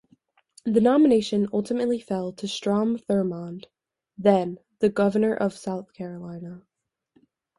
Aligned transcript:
The 0.65 0.81
nomination 0.81 1.47
ultimately 1.53 1.99
fell 1.99 2.31
to 2.31 2.47
Strom 2.47 2.97
Thurmond, 2.97 3.67
then 4.17 4.57
the 4.79 4.89
governor 4.89 5.35
of 5.35 5.53
South 5.53 5.93
Carolina. 5.93 6.63